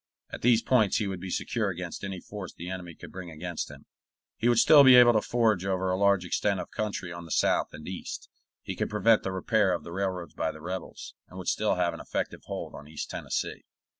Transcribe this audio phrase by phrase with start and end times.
[0.31, 3.69] At these points he would be secure against any force the enemy could bring against
[3.69, 3.85] him;
[4.35, 7.29] he would still be able to forage over a large extent of country on the
[7.29, 8.27] south and east,
[8.63, 11.75] he could prevent the repair of the railroads by the rebels, and he would still
[11.75, 13.63] have an effective hold on East Tennessee.